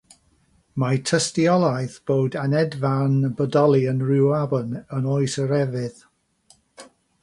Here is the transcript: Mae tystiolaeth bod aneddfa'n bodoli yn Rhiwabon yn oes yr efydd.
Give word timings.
Mae 0.83 0.95
tystiolaeth 1.09 1.99
bod 2.13 2.39
aneddfa'n 2.45 3.21
bodoli 3.43 3.85
yn 3.95 4.03
Rhiwabon 4.09 4.77
yn 5.01 5.11
oes 5.19 5.41
yr 5.47 5.59
efydd. 5.65 6.07